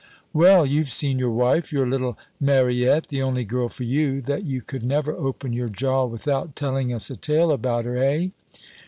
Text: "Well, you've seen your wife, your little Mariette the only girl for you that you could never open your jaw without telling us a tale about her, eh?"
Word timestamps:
"Well, 0.33 0.65
you've 0.65 0.89
seen 0.89 1.19
your 1.19 1.29
wife, 1.29 1.71
your 1.71 1.87
little 1.87 2.17
Mariette 2.39 3.09
the 3.09 3.21
only 3.21 3.43
girl 3.45 3.69
for 3.69 3.83
you 3.83 4.19
that 4.21 4.43
you 4.43 4.61
could 4.63 4.83
never 4.83 5.15
open 5.15 5.53
your 5.53 5.69
jaw 5.69 6.07
without 6.07 6.55
telling 6.55 6.91
us 6.91 7.11
a 7.11 7.15
tale 7.15 7.51
about 7.51 7.85
her, 7.85 7.99
eh?" 8.03 8.29